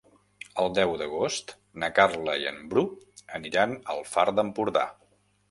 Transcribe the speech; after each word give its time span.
El 0.61 0.69
deu 0.77 0.93
d'agost 1.01 1.53
na 1.83 1.89
Carla 1.99 2.39
i 2.45 2.49
en 2.53 2.57
Bru 2.73 2.85
aniran 3.41 3.77
al 3.97 4.03
Far 4.15 4.27
d'Empordà. 4.41 4.89